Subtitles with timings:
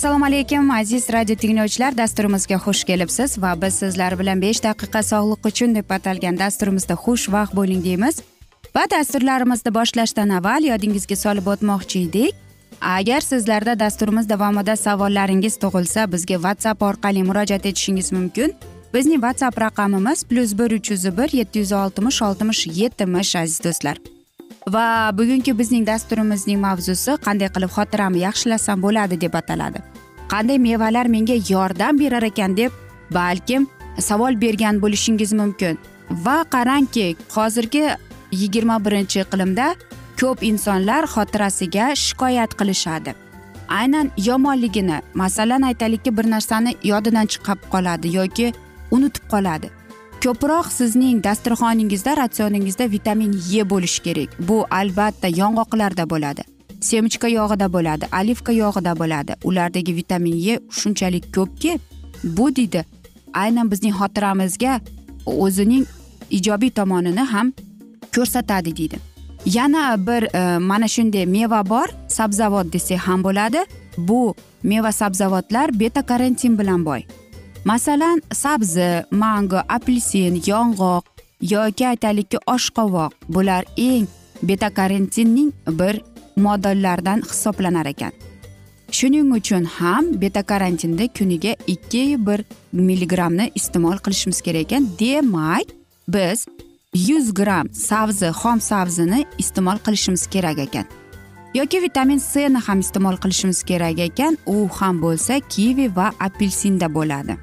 [0.00, 1.96] assalomu alaykum aziz radio tinglovchilar.
[1.96, 7.52] Dasturimizga xush kelibsiz va biz sizlar bilan besh daqiqa sog'liq uchun deb atalgan dasturimizda xushvaqt
[7.58, 8.22] bo'ling deymiz.
[8.76, 12.34] Va dasturlarimizni boshlashdan avval yodingizga solib o'tmoqchi edik
[12.80, 18.54] agar sizlarda dasturimiz davomida savollaringiz tug'ilsa bizga whatsapp orqali murojaat etishingiz mumkin.
[18.94, 23.96] Bizning whatsapp raqamimiz plyus bir uch yuz bir yetti yuz oltmish oltmish yetmish aziz do'stlar.
[24.68, 29.78] Va bugungi bizning dasturimizning mavzusi qanday qilib xotiramni yaxshilasam bo'ladi deb ataladi.
[30.32, 32.72] Qanday mevalar menga yordam berar ekan deb
[33.10, 33.66] balkim
[33.98, 35.78] savol bergan bo'lishingiz mumkin.
[36.10, 37.84] Va qarangki hozirgi
[38.32, 39.74] yigirma birinchi iqlimda
[40.20, 43.14] ko'p insonlar xotirasiga shikoyat qilishadi.
[43.68, 48.52] Aynan yomonligini masalan aytaylikki bir narsani yodidan chiqib qoladi yoki
[48.90, 49.70] unutib qoladi.
[50.24, 54.30] Ko'proq sizning dasturxoningizda ratsioningizda vitamin e bo'lishi kerak.
[54.48, 56.42] Bu albatta yong'oqlarda bo'ladi.
[56.80, 59.32] Semichka yog'ida bo'ladi olivka yog'ida bo'ladi.
[59.44, 61.78] Ulardagi vitamin e shunchalik ko'pki
[62.24, 62.84] bu deydi.
[63.34, 64.80] Aynan bizning xotiramizga
[65.26, 65.86] o'zining
[66.30, 67.52] ijobiy tomonini ham
[68.14, 68.98] ko'rsatadi deydi.
[69.46, 73.64] Yana bir e, mana shunday meva bor sabzavot desak ham bo'ladi.
[73.98, 77.02] Bu meva sabzavotlar beta karantin bilan boy.
[77.64, 81.04] Masalan sabzi mango apelsin yong'oq
[81.40, 83.12] yoki aytaylikki oshqovoq.
[83.28, 84.06] Bular eng
[84.42, 86.00] beta karantinning bir
[86.36, 88.12] moddalaridan hisoblanar ekan.
[88.92, 94.88] Shuning uchun ham beta karantinda kuniga ikki bir milligramni iste'mol qilishimiz kerak ekan.
[95.00, 95.68] Demak
[96.08, 96.46] biz
[96.94, 100.99] yuz gramm sabzi xom sabzini iste'mol qilishimiz kerak ekan.
[101.54, 104.36] Yoki vitamin c ni ham iste'mol qilishimiz kerak ekan.
[104.46, 107.36] U ham bo'lsa kivi va apelsinda bo'ladi.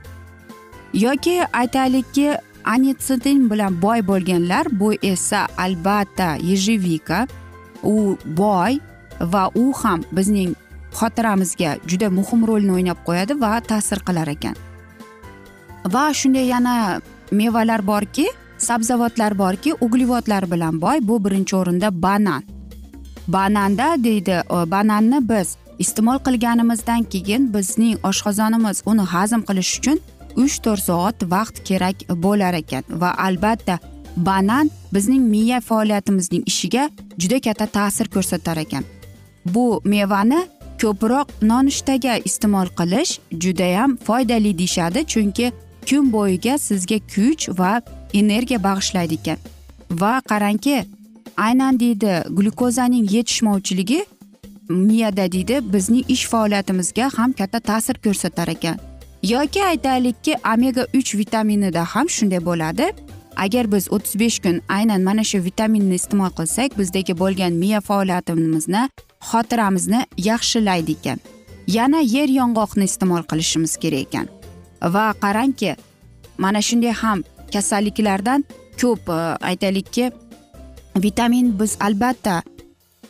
[0.94, 2.28] Yoki aytaylikki
[2.64, 7.28] anitsidin bilan boy bo'lganlar bu esa albatta ежевика
[7.84, 8.80] u boy
[9.20, 10.56] va u ham bizning
[11.00, 14.56] xotiramizga juda muhim rolni o'ynab qo'yadi va ta'sir qilar ekan.
[15.94, 16.76] Va shunday yana
[17.32, 20.98] mevalar borki sabzavotlar borki uglevodlar bilan boy.
[21.02, 22.57] Bu birinchi o'rinda banan.
[23.28, 30.00] Bananda deydi bananni biz iste'mol qilganimizdan keyin bizning oshqozonimiz uni hazm qilish uchun
[30.44, 33.80] uch to'rt soat vaqt kerak bo'lar ekan va albatta
[34.18, 36.90] banan bizning miya faoliyatimizning ishiga
[37.22, 38.84] juda katta ta'sir ko'rsatar ekan.
[39.46, 40.42] Bu mevani
[40.82, 45.52] ko'proq nonushtaga iste'mol qilish judayam foydali deyishadi chunki
[45.90, 47.82] kun bo'yiga sizga kuch va
[48.14, 49.38] energiya bag'ishlaydi ekan.
[50.02, 50.78] Va qarangki
[51.38, 54.06] aynan deydi glyukozaning yetishmovchiligi
[54.70, 58.78] miyada deydi bizning ish faoliyatimizga ham katta ta'sir ko'rsatar ekan.
[59.24, 62.88] Yoki aytaylikki omega uch vitaminida ham shunday bo'ladi.
[63.36, 68.90] Agar biz o'ttiz besh kun aynan mana shu vitaminni iste'mol qilsak bizdagi bo'lgan miya faoliyatimizni
[69.30, 71.20] xotiramizni yaxshilaydi ekan.
[71.68, 74.28] Yana yer yong'oqni iste'mol qilishimiz kerak ekan.
[74.94, 75.76] Va qarangki
[76.38, 77.24] mana shunday ham
[77.54, 78.46] kasalliklardan
[78.82, 79.20] ko'p e,
[79.50, 80.12] aytaylikki
[81.04, 82.42] vitamin biz albatta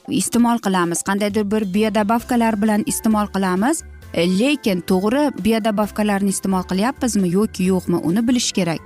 [0.07, 1.03] iste'mol qilamiz.
[1.03, 3.83] Qandaydir bir biodobavkalar bilan iste'mol qilamiz.
[4.13, 8.79] E, lekin to'g'ri biodobavkalarni iste'mol qilyapmizmi yoki yo'qmi uni bilish kerak.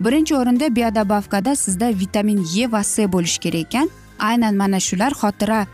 [0.00, 3.88] Birinchi o'rinda biodobavkada sizda vitamin e va c bo'lishi kerak ekan.
[4.18, 5.66] Aynan mana shular xotira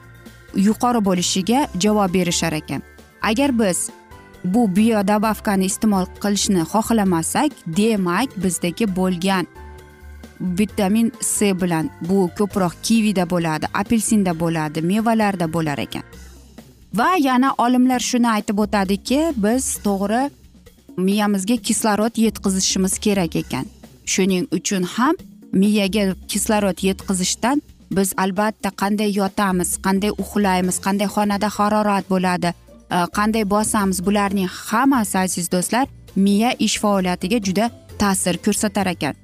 [0.54, 2.82] yuqori bo'lishiga javob berishar ekan.
[3.22, 3.90] Agar biz
[4.44, 9.46] bu biodobavkani iste'mol qilishni xohlamasak demak bizdagi bo'lgan
[10.40, 16.02] vitamin c bilan bu ko'proq kivida bo'ladi apelsinda bo'ladi mevalarda bo'lar ekan.
[16.94, 20.30] Va yana olimlar shuni aytib o'tadiki biz to'g'ri
[20.96, 23.66] miyamizga kislorod yetkazishimiz kerak ekan.
[24.06, 25.14] Shuning uchun ham
[25.52, 32.50] miyaga kislorod yetkazishdan biz albatta qanday yotamiz qanday uxlaymiz qanday xonada harorat bo'ladi
[32.96, 35.86] e, qanday bosamiz bularning hammasi aziz do'stlar
[36.16, 39.14] miya ish faoliyatiga juda ta'sir ko'rsatar ekan.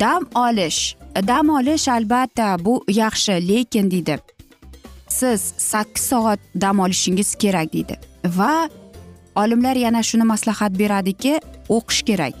[0.00, 0.96] Dam olish.
[1.26, 4.18] Dam olish albatta bu yaxshi lekin deydi.
[5.08, 7.98] Siz sakkiz soat dam olishingiz kerak deydi.
[8.24, 8.68] Va
[9.36, 12.34] olimlar yana shuni maslahat beradiki o'qish kerak.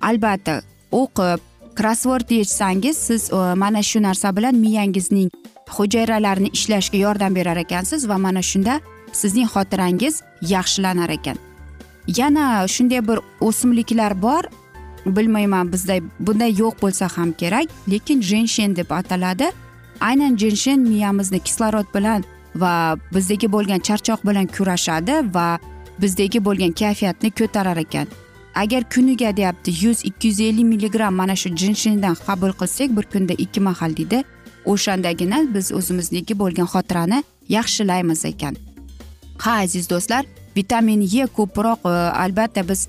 [0.00, 0.62] Albatta
[0.92, 1.40] o'qib
[1.74, 5.30] krossvord yechsangiz siz e, mana shu narsa bilan miyangizning
[5.70, 8.80] hujayralarini ishlashga yordam berar ekansiz va mana shunda
[9.12, 11.36] sizning xotirangiz yaxshilanar ekan.
[12.06, 14.44] Yana shunday bir o'simliklar bor.
[15.06, 19.50] Bilmayman bizda bunday yo'q bo'lsa ham kerak lekin jenshen deb ataladi.
[20.00, 22.24] Aynan jenshen miyamizni kislorod bilan
[22.56, 25.58] va bizdagi bo'lgan charchoq bilan kurashadi va
[26.02, 28.06] bizdagi bo'lgan kayfiyatni ko'tarar ekan.
[28.54, 33.32] Agar kuniga deyapti yuz ikki yuz ellik milligramm mana shu jinshindan qabul qilsak bir kunda
[33.32, 34.24] ikki mahal deydi.
[34.64, 38.56] O'shandagina biz o'zimizniki bo'lgan xotirani yaxshilaymiz ekan.
[39.38, 40.24] Ha aziz do'stlar
[40.56, 41.80] vitamin e ko'proq
[42.24, 42.88] albatta biz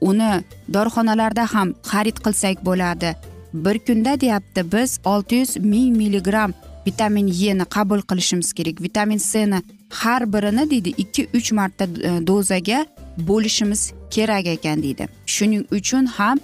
[0.00, 0.44] uni
[0.74, 3.14] dorixonalarda ham xarid qilsak bo'ladi.
[3.54, 6.52] Bir kunda deyapti biz olti yuz ming milligramm
[6.86, 8.82] vitamin e ni qabul qilishimiz kerak.
[8.82, 12.86] Vitamin c ni har birini deydi ikki uch marta e, dozaga
[13.18, 15.08] bo'lishimiz kerak ekan deydi.
[15.26, 16.38] Shuning uchun ham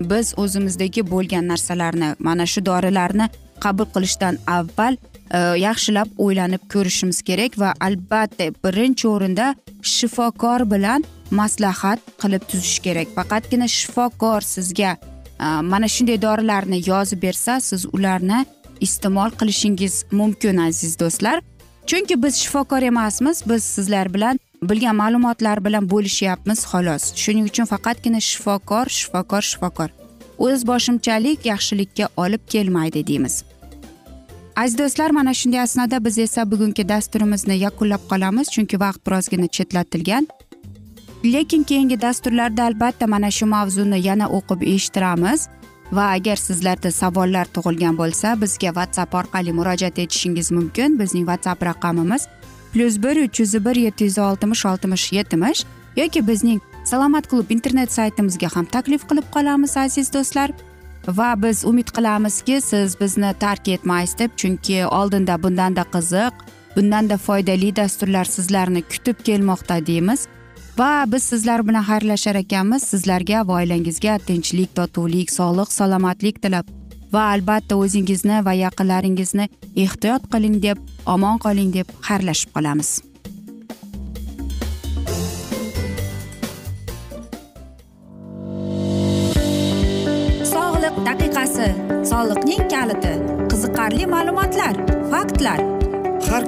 [0.00, 3.28] biz o'zimizdagi bo'lgan narsalarni mana shu dorilarni
[3.60, 4.96] qabul qilishdan avval
[5.34, 9.46] Э, yaxshilab o'ylanib ko'rishimiz kerak va albatta birinchi o'rinda
[9.94, 13.08] shifokor bilan maslahat qilib tuzish kerak.
[13.16, 14.92] Faqatgina shifokor sizga
[15.44, 18.44] e, mana shunday dorilarni yozib bersa siz ularni
[18.86, 21.42] iste'mol qilishingiz mumkin aziz do'stlar.
[21.86, 24.38] Chunki biz shifokor emasmiz biz sizlar bilan
[24.70, 27.04] bilgan ma'lumotlar bilan bo'lishyapmiz xolos.
[27.22, 29.90] Shuning uchun faqatgina shifokor shifokor shifokor.
[30.38, 33.36] O'z boshimchalik yaxshilikka olib kelmaydi deymiz.
[34.56, 40.28] Aziz do'stlar mana shunday asnoda biz esa bugungi dasturimizni yakunlab qolamiz chunki vaqt birozgina chetlatilgan.
[41.24, 45.48] Lekin keyingi dasturlarda albatta mana shu mavzuni yana o'qib eshittiramiz.
[45.92, 50.98] Va agar sizlarda savollar tug'ilgan bo'lsa bizga whatsapp orqali murojaat etishingiz mumkin.
[51.00, 52.22] Bizning whatsapp raqamimiz
[52.74, 55.64] plyus bir uch yuz bir yetti yuz oltmish oltmish yetmish
[55.96, 60.50] yoki bizning salomat klub internet saytimizga ham taklif qilib qolamiz aziz do'stlar.
[61.06, 66.32] Va biz umid qilamizki siz bizni tark etmaysiz deb chunki oldinda bundanda qiziq
[66.76, 70.26] bundanda foydali dasturlar sizlarni kutib kelmoqda deymiz.
[70.78, 72.82] Va biz sizlar bilan xayrlashar ekanmiz.
[72.82, 76.66] Sizlarga va oilangizga tinchlik totuvlik sog'lik salomatlik tilab.
[77.12, 83.13] Va albatta o'zingizni va yaqinlaringizni ehtiyot qiling deb omon qoling deb xayrlashib qolamiz.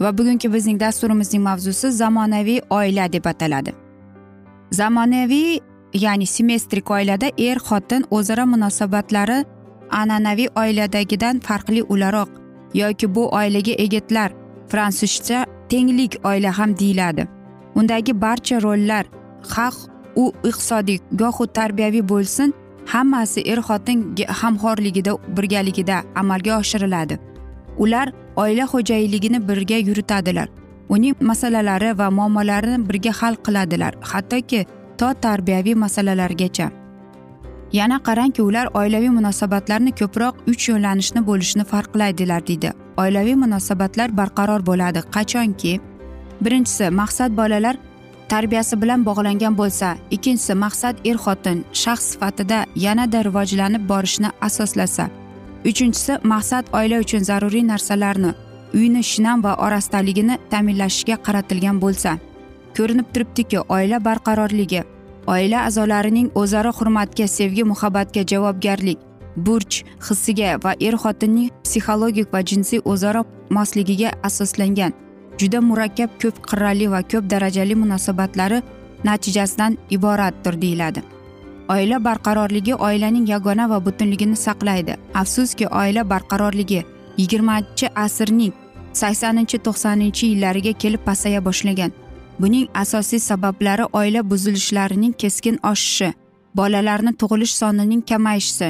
[0.00, 3.72] Va bugungi bizning dasturimizning mavzusi zamonaviy oila deb ataladi.
[4.70, 5.60] Zamonaviy
[5.94, 9.38] ya'ni simmetrik oilada er xotin o'zaro munosabatlari
[9.90, 12.30] an'anaviy oiladagidan farqli o'laroq
[12.74, 14.32] yoki bu oilaga egitlar.
[14.68, 17.28] Fransuzcha tenglik oila ham deyiladi.
[17.74, 19.06] Undagi barcha rollar
[19.54, 19.74] haq
[20.16, 22.54] u iqtisodiy gohu tarbiyaviy bo'lsin
[22.86, 23.98] hammasi er xotin
[24.40, 27.18] hamxo'rligida birgaligida amalga oshiriladi.
[27.78, 30.48] Ular oila xo'jayinligini birga yuritadilar.
[30.88, 34.66] Uning masalalari va muammolarini birga hal qiladilar hattoki
[34.98, 36.70] to tarbiyaviy masalalargacha.
[37.72, 42.70] Yana qarangki ular oilaviy munosabatlarni ko'proq uch yo'nalishni bo'lishni farqlaydilar deydi.
[43.02, 45.00] Oilaviy munosabatlar barqaror bo'ladi.
[45.16, 45.80] Qachonki?
[46.44, 47.76] Birinchisi maqsad bolalar
[48.28, 55.10] tarbiyasi bilan bog'langan bo'lsa ikkinchisi maqsad er xotin shaxs sifatida yanada rivojlanib borishni asoslasa.
[55.70, 58.34] Uchinchisi maqsad oila uchun zaruriy narsalarni
[58.74, 62.18] uyni shinam va orastaligini ta'minlashga qaratilgan bo'lsa.
[62.76, 64.82] Ko'rinib turibdiki oila barqarorligi
[65.34, 68.98] oila a'zolarining o'zaro hurmatga sevgi muhabbatga javobgarlik
[69.46, 73.24] burch hissiga va er xotinning psixologik va jinsiy o'zaro
[73.56, 74.92] mosligiga asoslangan
[75.40, 78.62] juda murakkab ko'p qirrali va ko'p darajali munosabatlari
[79.04, 81.15] natijasidan iboratdir deyiladi.
[81.74, 84.96] Oila barqarorligi oilaning yagona va butunligini saqlaydi.
[85.14, 86.84] Afsuski oila barqarorligi
[87.18, 88.52] yigirmanchi asrning
[88.92, 91.92] saksoninchi to'qsoninchi yillariga kelib pasaya boshlagan.
[92.40, 96.12] Buning asosiy sabablari oila buzilishlarining keskin oshishi
[96.56, 98.68] bolalarni tug'ilish sonining kamayishi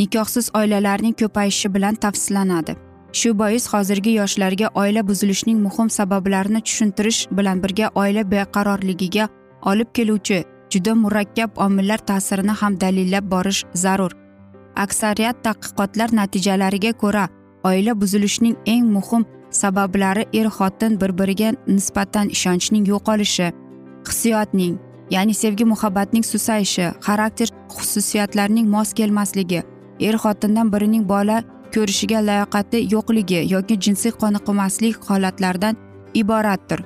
[0.00, 2.74] nikohsiz oilalarning ko'payishi bilan tavsiflanadi
[3.18, 9.28] shu bois hozirgi yoshlarga oila buzilishining muhim sabablarini tushuntirish bilan birga oila beqarorligiga
[9.70, 10.38] olib keluvchi
[10.70, 14.12] juda murakkab omillar ta'sirini ham dalillab borish zarur.
[14.84, 17.28] Aksariyat tadqiqotlar natijalariga ko'ra
[17.64, 23.48] oila buzilishining eng muhim sabablari er xotin bir biriga nisbatan ishonchning yo'qolishi
[24.08, 24.74] hissiyotning
[25.10, 29.60] ya'ni sevgi muhabbatning susayishi xarakter xususiyatlarining mos kelmasligi
[30.08, 31.38] er xotindan birining bola
[31.74, 35.74] ko'rishiga layoqati yo'qligi yoki jinsiy qoniqmaslik holatlaridan
[36.20, 36.80] iboratdir.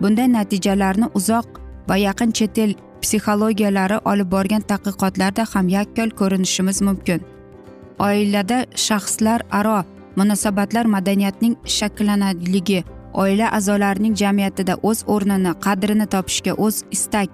[0.00, 1.48] Bunday natijalarni uzoq
[1.88, 2.72] va yaqin chet el
[3.06, 7.20] psixologiyalari olib borgan tadqiqotlarda ham yakkol ko'rinishimiz mumkin.
[8.06, 9.78] Oilada shaxslar aro
[10.16, 12.84] munosabatlar madaniyatning shakllanadiligi
[13.22, 17.28] oila a'zolarining jamiyatida o'z o'rnini qadrini topishga o'z istak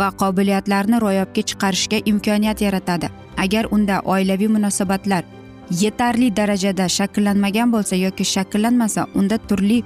[0.00, 3.08] va qobiliyatlarini ro'yobga chiqarishga imkoniyat yaratadi.
[3.44, 5.22] Agar unda oilaviy munosabatlar
[5.82, 9.78] yetarli darajada shakllanmagan bo'lsa yoki shakllanmasa unda turli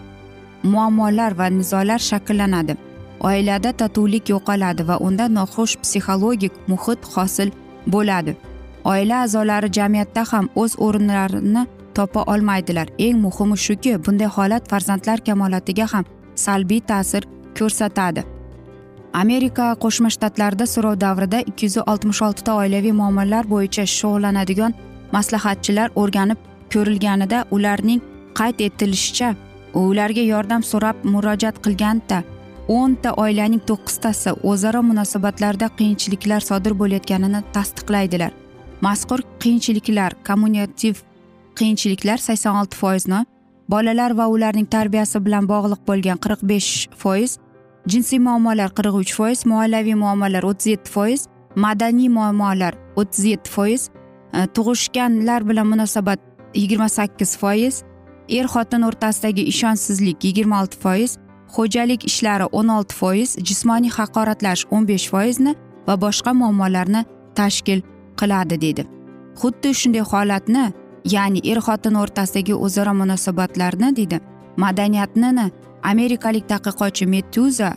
[0.62, 2.76] muammolar va nizolar shakllanadi.
[3.28, 7.50] Oilada totuvlik yo'qoladi va unda noxush psixologik muhit hosil
[7.86, 8.36] bo'ladi.
[8.84, 12.88] Oila a'zolari jamiyatda ham o'z o'rinlarini topa olmaydilar.
[12.98, 17.22] Eng muhimi shuki bunday holat farzandlar kamolotiga ham salbiy ta'sir
[17.58, 18.22] ko'rsatadi.
[19.22, 24.72] Amerika qo'shma shtatlarida so'rov davrida ikki yuz oltmish oltita oilaviy muammolar bo'yicha shug'ullanadigan
[25.16, 26.38] maslahatchilar o'rganib
[26.72, 28.00] ko'rilganida ularning
[28.38, 29.34] qayd etilishicha
[29.80, 32.22] ularga yordam so'rab murojaat qilganda
[32.68, 38.32] o'nta oilaning to'qqiztasi o'zaro munosabatlarda qiyinchiliklar sodir bo'layotganini tasdiqlaydilar.
[38.80, 40.94] Mazkur qiyinchiliklar kommunikativ
[41.58, 43.24] qiyinchiliklar sakson olti foizni
[43.68, 46.70] bolalar va ularning tarbiyasi bilan bog'liq bo'lgan qirq besh
[47.02, 47.38] foiz
[47.92, 51.26] jinsiy muammolar qirq uch foiz moliyaviy muammolar o'ttiz yetti foiz
[51.64, 53.88] madaniy muammolar o'ttiz yetti foiz
[54.36, 56.20] e, tug'ishganlar bilan munosabat
[56.54, 57.82] yigirma sakkiz foiz
[58.38, 61.18] er xotin o'rtasidagi ishonchsizlik yigirma olti foiz
[61.54, 65.52] xo'jalik ishlari o'n olti foiz jismoniy haqoratlash o'n besh foizni
[65.86, 67.04] va boshqa muammolarni
[67.38, 67.80] tashkil
[68.20, 68.82] qiladi deydi.
[69.40, 70.64] Xuddi shunday holatni
[71.14, 74.20] ya'ni er xotin o'rtasidagi o'zaro munosabatlarni deydi.
[74.56, 75.50] Madaniyatni
[75.82, 77.70] amerikalik tadqiqotchi metuza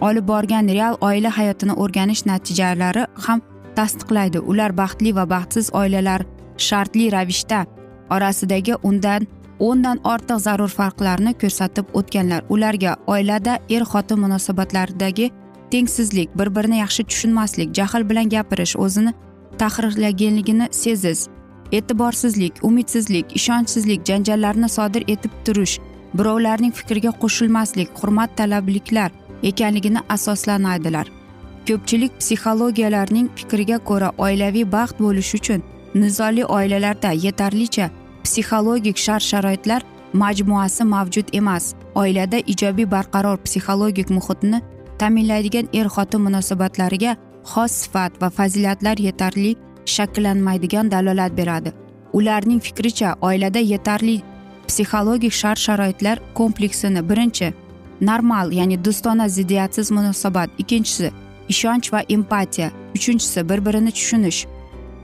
[0.00, 3.40] olib borgan real oila hayotini o'rganish natijalari ham
[3.76, 4.38] tasdiqlaydi.
[4.50, 6.20] Ular baxtli va baxtsiz oilalar
[6.56, 7.66] shartli ravishda
[8.10, 9.26] orasidagi undan
[9.68, 12.42] o'ndan ortiq zarur farqlarni ko'rsatib o'tganlar.
[12.54, 15.30] Ularga oilada er xotin munosabatlaridagi
[15.72, 19.12] tengsizlik bir birini yaxshi tushunmaslik jahl bilan gapirish o'zini
[19.60, 21.22] tahrirlaganligini sezish
[21.78, 25.78] e'tiborsizlik umidsizlik ishonchsizlik janjallarni sodir etib turish
[26.18, 29.10] birovlarning fikriga qo'shilmaslik hurmat talabliklar
[29.50, 31.06] ekanligini asoslanadilar.
[31.68, 35.60] Ko'pchilik psixologiyalarning fikriga ko'ra oilaviy baxt bo'lishi uchun
[35.94, 37.90] nizoli oilalarda yetarlicha
[38.24, 41.74] psixologik shart sharoitlar majmuasi mavjud emas.
[41.94, 44.60] Oilada ijobiy barqaror psixologik muhitni
[44.98, 47.16] ta'minlaydigan er xotin munosabatlariga
[47.52, 49.56] xos sifat va fazilatlar yetarli
[49.94, 51.72] shakllanmaydigan dalolat beradi.
[52.12, 54.22] Ularning fikricha oilada yetarli
[54.68, 57.52] psixologik shart sharoitlar kompleksini birinchi
[58.00, 61.12] normal ya'ni do'stona ziddiyatsiz munosabat ikkinchisi
[61.48, 64.46] ishonch va empatiya uchinchisi bir birini tushunish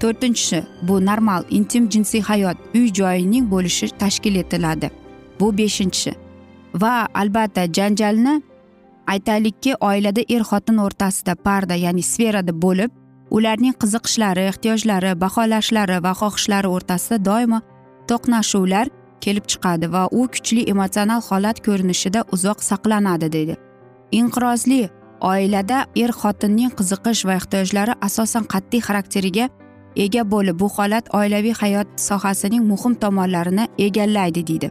[0.03, 4.91] to'rtinchisi bu normal intim jinsiy hayot uy joyining bo'lishi tashkil etiladi.
[5.41, 6.13] Bu beshinchisi.
[6.83, 8.43] Va albatta janjalni
[9.07, 12.91] aytaylikki oilada er xotin o'rtasida parda ya'ni sferada bo'lib
[13.31, 17.61] ularning qiziqishlari ehtiyojlari baholashlari va xohishlari o'rtasida doimo
[18.11, 18.87] to'qnashuvlar
[19.25, 23.55] kelib chiqadi va u kuchli emotsional holat ko'rinishida uzoq saqlanadi deydi
[24.21, 24.83] inqirozli
[25.33, 29.49] oilada er xotinning qiziqish va ehtiyojlari asosan qat'iy xarakteriga
[30.05, 34.71] ega bo'lib bu holat oilaviy hayot sohasining muhim tomonlarini egallaydi deydi.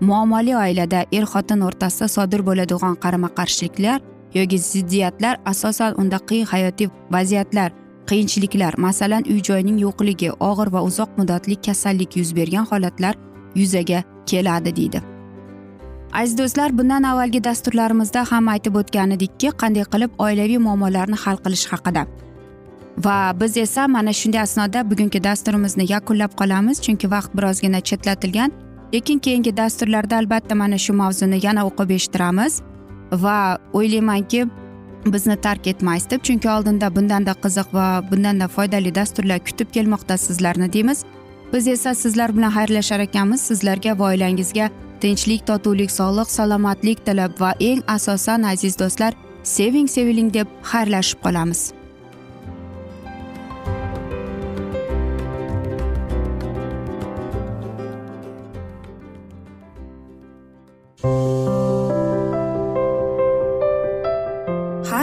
[0.00, 4.00] Muammoli oilada er xotin o'rtasida sodir bo'ladigan qarama qarshiliklar
[4.34, 7.70] yoki ziddiyatlar asosan unda qiyin hayotiy vaziyatlar
[8.08, 13.14] qiyinchiliklar masalan uy joyning yo'qligi og'ir va uzoq muddatli kasallik yuz bergan holatlar
[13.54, 15.00] yuzaga keladi deydi.
[16.20, 21.66] Aziz do'stlar bundan avvalgi dasturlarimizda ham aytib o'tgan edikki qanday qilib oilaviy muammolarni hal qilish
[21.72, 22.06] haqida
[22.98, 28.52] va biz esa mana shunday asnoda bugungi dasturimizni yakunlab qolamiz chunki vaqt birozgina chetlatilgan.
[28.94, 32.62] Lekin keyingi dasturlarda albatta mana shu mavzuni yana o'qib eshittiramiz.
[33.12, 34.46] Va o'ylaymanki
[35.06, 40.72] bizni tark etmaysiz deb chunki oldinda bundanda qiziq va bundanda foydali dasturlar kutib kelmoqda sizlarni
[40.72, 41.04] deymiz.
[41.52, 43.40] Biz esa sizlar bilan xayrlashar ekanmiz.
[43.40, 50.34] Sizlarga va oilangizga tinchlik totuvlik sog'lik salomatlik tilab va eng asosan aziz do'stlar seving seviling
[50.34, 51.72] deb xayrlashib qolamiz.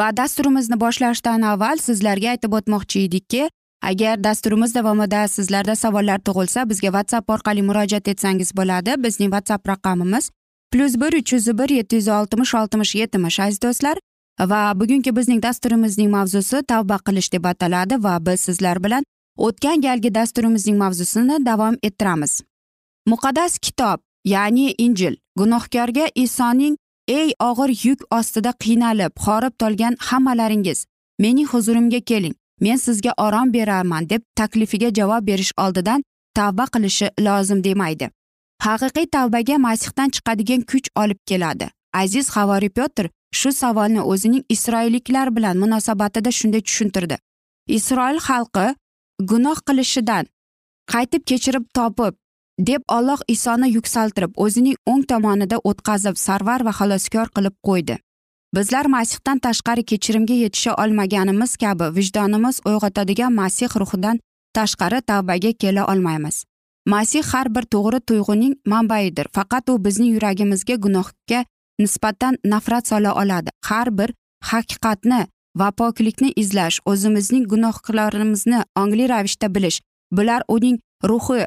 [0.00, 3.42] Va dasturimizni boshlashdan avval sizlarga aytib o'tmoqchi edikki
[3.90, 8.94] agar dasturimiz davomida sizlarda savollar tug'ilsa bizga whatsapp orqali murojaat etsangiz bo'ladi.
[9.04, 10.30] Bizning whatsapp raqamimiz
[10.72, 13.96] plyus bir uch yuz bir yetti yuz oltmish oltmish yetmish aziz do'stlar
[14.52, 19.04] va bugungi bizning dasturimizning mavzusi tavba qilish deb ataladi va biz sizlar bilan
[19.36, 22.42] o'tgan galgi dasturimizning mavzusini davom ettiramiz.
[23.06, 26.76] Muqaddas kitob ya'ni injil gunohkorga isoning
[27.18, 30.86] ey og'ir yuk ostida qiynalib horib tolgan hammalaringiz
[31.18, 32.34] mening huzurimga keling.
[32.60, 38.10] Men sizga orom beraman deb taklifiga javob berish oldidan tavba qilishi lozim demaydi.
[38.66, 41.70] Haqiqiy tavbaga masihdan chiqadigan kuch olib keladi.
[42.02, 47.16] Aziz havoriy petr shu savolni o'zining isroilliklar bilan munosabatida shunday tushuntirdi.
[47.78, 48.66] Isroil xalqi
[49.30, 50.24] gunoh qilishidan
[50.92, 52.14] qaytib kechirib topib
[52.68, 57.96] deb olloh isoni yuksaltirib o'zining o'ng tomonida o'tkazib sarvar va xaloskor qilib qo'ydi.
[58.56, 64.20] Bizlar masihdan tashqari kechirimga yetisha olmaganimiz kabi vijdonimiz uyg'otadigan masih ruhidan
[64.56, 66.44] tashqari tavbaga kela olmaymiz.
[66.86, 71.44] Masih har bir to'g'ri tuyg'uning manbaidir faqat u bizning yuragimizga gunohga
[71.78, 73.50] nisbatan nafrat sola oladi.
[73.68, 74.10] Har bir
[74.50, 75.20] haqiqatni
[75.60, 79.80] va poklikni izlash o'zimizning gunohlarimizni ongli ravishda bilish
[80.16, 80.76] bular uning
[81.10, 81.46] ruhi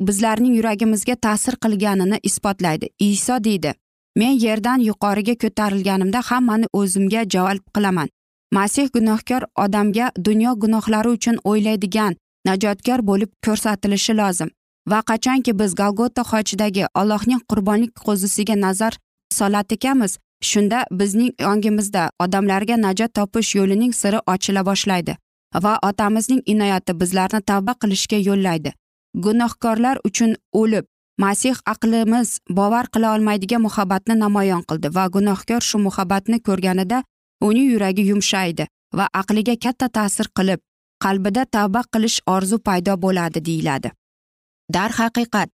[0.00, 2.88] bizlarning yuragimizga ta'sir qilganini isbotlaydi.
[2.98, 3.74] Iso deydi
[4.16, 8.08] men yerdan yuqoriga ko'tarilganimda hammani o'zimga jalb qilaman.
[8.52, 14.50] Masih gunohkor odamga dunyo gunohlari uchun o'ylaydigan najotkor bo'lib ko'rsatilishi lozim.
[14.90, 18.92] Va qachonki biz galgota xochidagi allohning qurbonlik qo'zisiga nazar
[19.32, 20.18] solar ekanmiz
[20.50, 25.16] shunda bizning ongimizda odamlarga najot topish yo'lining siri ochila boshlaydi
[25.64, 28.72] va otamizning inoyati bizlarni tavba qilishga yo'llaydi.
[29.14, 30.84] Gunohkorlar uchun o'lib
[31.18, 37.02] masih aqlimiz bovar qila olmaydigan muhabbatni namoyon qildi va gunohkor shu muhabbatni ko'rganida
[37.48, 38.66] uning yuragi yumshaydi
[38.98, 40.60] va aqliga katta ta'sir qilib
[41.04, 43.92] qalbida tavba qilish orzu paydo bo'ladi deyiladi.
[44.74, 45.48] Darhaqiqat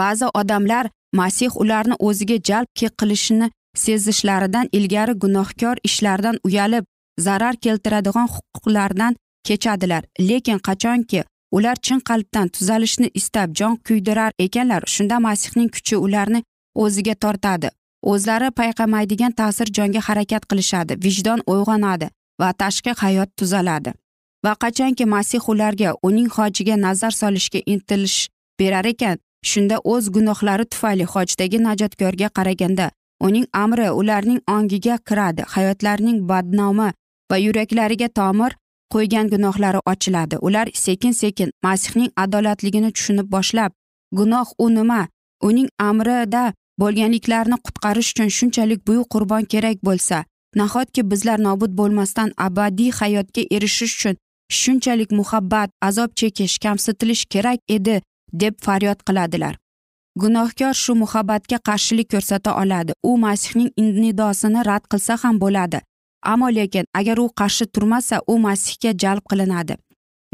[0.00, 2.68] ba'zi odamlar masih ularni o'ziga jalb
[3.00, 3.50] qilishini
[3.84, 6.84] sezishlaridan ilgari gunohkor ishlardan uyalib
[7.26, 10.02] zarar keltiradigan huquqlardan kechadilar.
[10.28, 14.82] Lekin qachonki ular chin qalbdan tuzalishni istab jon kuydirar ekanlar.
[14.86, 16.42] Shunda masihning kuchi ularni
[16.74, 17.70] o'ziga tortadi.
[18.02, 23.92] O'zlari payqamaydigan ta'sir jonga harakat qilishadi vijdon uyg'onadi va tashqi hayot tuzaladi.
[24.44, 28.28] Va qachonki masih ularga uning hojiga nazar solishga intilish
[28.58, 29.18] berar ekan
[29.50, 32.86] shunda o'z gunohlari tufayli hojdagi najotkorga qaraganda
[33.26, 36.88] uning amri ularning ongiga kiradi hayotlarining badnomi
[37.30, 38.56] va yuraklariga tomir
[38.92, 40.36] qo'ygan gunohlari ochiladi.
[40.46, 43.72] Ular sekin sekin masihning adolatligini tushunib boshlab
[44.12, 45.08] gunoh u nima?
[45.42, 46.44] Uning amrida
[46.80, 50.24] bo'lganliklarini qutqarish uchun shunchalik buyuk qurbon kerak bo'lsa
[50.60, 54.16] nahotki bizlar nobud bo'lmasdan abadiy hayotga erishish uchun
[54.60, 59.54] shunchalik muhabbat azob chekish kamsitilish kerak edi deb faryod qiladilar.
[60.22, 62.92] Gunohkor shu muhabbatga qarshilik ko'rsata oladi.
[63.02, 63.70] U masihning
[64.02, 65.80] nidosini rad qilsa ham bo'ladi.
[66.32, 69.74] Ammo lekin agar u qarshi turmasa u masihga jalb qilinadi.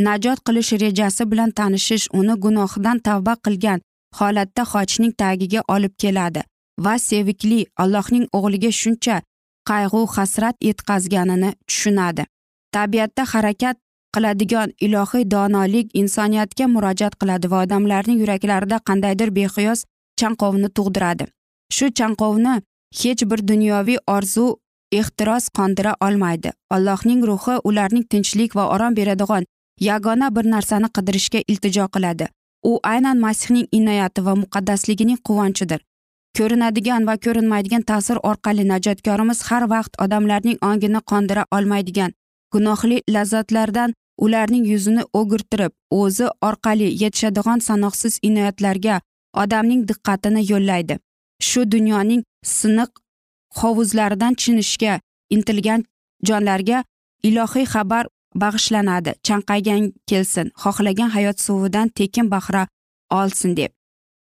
[0.07, 3.81] Najot qilish rejasi bilan tanishish uni gunohidan tavba qilgan
[4.19, 6.43] holatda xochning tagiga olib keladi
[6.85, 9.17] va sevikli allohning o'g'liga shuncha
[9.71, 12.25] qayg'u hasrat yetkazganini tushunadi.
[12.75, 13.77] Tabiatda harakat
[14.15, 19.85] qiladigan ilohiy donolik insoniyatga murojaat qiladi va odamlarning yuraklarida qandaydir beqiyos
[20.21, 21.25] chanqovni tug'diradi.
[21.77, 22.55] Shu chanqovni
[23.01, 24.47] hech bir dunyoviy orzu
[25.01, 26.53] ehtiros qondira olmaydi.
[26.71, 29.45] Allohning ruhi ularning tinchlik va orom beradigan
[29.81, 32.29] yagona bir narsani qidirishga iltijo qiladi.
[32.71, 35.81] U aynan masihning inoyati va muqaddasligining quvonchidir.
[36.39, 42.13] Ko'rinadigan va ko'rinmaydigan ta'sir orqali najotkorimiz har vaqt odamlarning ongini qondira olmaydigan
[42.53, 49.01] gunohli lazzatlardan ularning yuzini o'girtirib o'zi orqali yetishadigan sanoqsiz inoyatlarga
[49.43, 50.99] odamning diqqatini yo'llaydi.
[51.49, 52.23] Shu dunyoning
[52.57, 52.91] siniq
[53.59, 55.85] hovuzlaridan chinishga intilgan
[56.29, 56.85] jonlarga
[57.23, 59.13] ilohiy xabar bag'ishlanadi.
[59.27, 62.67] Chanqagan kelsin xohlagan hayot suvidan tekin bahra
[63.11, 63.71] olsin deb.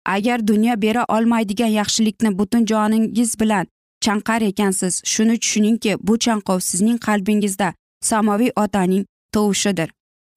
[0.05, 3.67] Agar dunyo bera olmaydigan yaxshilikni butun joningiz bilan
[4.05, 7.69] chanqar ekansiz shuni tushuningki bu chanqov sizning qalbingizda
[8.01, 9.89] samoviy otaning tovushidir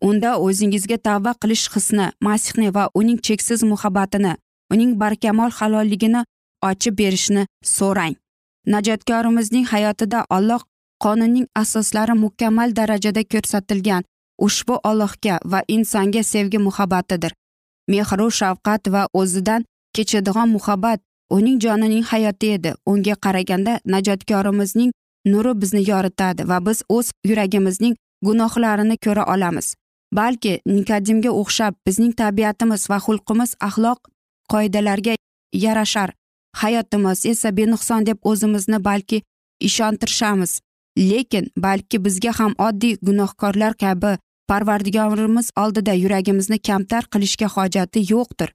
[0.02, 4.34] unda o'zingizga tavba qilish hisni masihni va uning cheksiz muhabbatini
[4.74, 6.22] uning barkamol halolligini
[6.70, 8.16] ochib berishni so'rang.
[8.66, 10.62] Najotkorimizning hayotida olloh
[11.04, 14.04] qonunning asoslari mukammal darajada ko'rsatilgan
[14.48, 17.34] ushbu ollohga va insonga sevgi muhabbatidir.
[17.88, 22.74] Mehru shafqat va o'zidan kechadigan muhabbat uning jonining hayoti edi.
[22.86, 24.92] Unga qaraganda najotkorimizning
[25.26, 27.96] nuri bizni yoritadi va biz o'z yuragimizning
[28.26, 29.76] gunohlarini ko'ra olamiz.
[30.16, 34.00] Balki nikadimga o'xshab bizning tabiatimiz va xulqimiz axloq
[34.52, 35.14] qoidalarga
[35.54, 36.10] yarashar.
[36.56, 39.22] Hayotimiz esa benuqson deb o'zimizni balki
[39.60, 40.62] ishontirishamiz.
[40.98, 44.18] Lekin balki bizga ham oddiy gunohkorlar kabi
[44.50, 48.50] parvardigorimiz oldida yuragimizni kamtar qilishga hojati yo'qdir.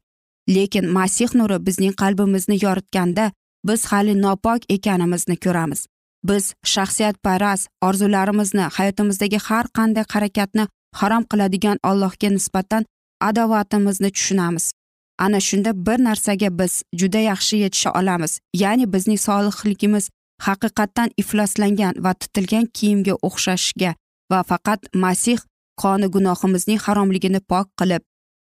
[0.48, 3.33] Lekin masih nuri bizning qalbimizni yoritganda
[3.66, 5.87] biz hali nopok ekanimizni ko'ramiz.
[6.28, 10.64] Biz shaxsiyatparast orzularimizni hayotimizdagi har qanday harakatni
[11.00, 12.87] harom qiladigan allohga nisbatan
[13.28, 14.72] adovatimizni tushunamiz.
[15.18, 18.40] Ana shunda bir narsaga biz juda yaxshi yetisha olamiz.
[18.55, 20.11] Ya'ni bizning solihligimiz
[20.46, 23.94] haqiqatdan ifloslangan va tutilgan kiyimga o'xshashga
[24.31, 25.38] va faqat masih
[25.83, 28.03] qoni gunohimizning haromligini pok qilib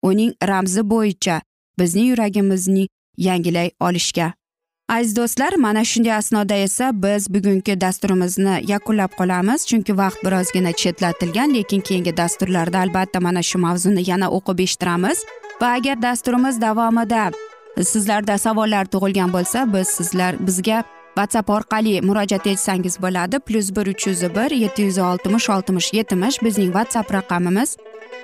[0.03, 1.42] uning ramzi bo'yicha
[1.79, 4.33] bizning yuragimizni yangilay olishga.
[4.88, 9.66] Aziz do'stlar mana shunday asnoda esa biz bugungi dasturimizni yakunlab qolamiz.
[9.68, 15.18] Chunki vaqt birozgina chetlatilgan lekin keyingi dasturlarda albatta mana shu mavzuni yana o'qib eshittiramiz.
[15.61, 17.31] Va agar dasturimiz davomida
[17.83, 20.85] sizlarda savollar tug'ilgan bo'lsa biz sizlar bizga
[21.17, 23.38] whatsapp orqali murojaat etsangiz bo'ladi.
[23.47, 27.77] Plyus bir uch yuz bir yetti yuz oltmish oltmish yetmish bizning whatsapp raqamimiz.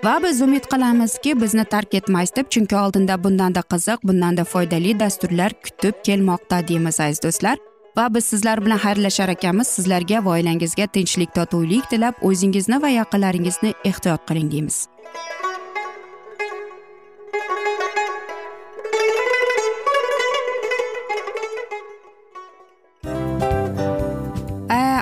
[0.04, 5.52] Va biz umid qilamizki bizni tark etmaysiz deb chunki oldinda bundanda qiziq bundanda foydali dasturlar
[5.64, 7.58] kutib kelmoqda deymiz aziz do'stlar.
[7.96, 9.68] Va biz sizlar bilan xayrlashar ekanmiz.
[9.76, 14.86] Sizlarga va oilangizga tinchlik totuvlik tilab o'zingizni va yaqinlaringizni ehtiyot qiling deymiz.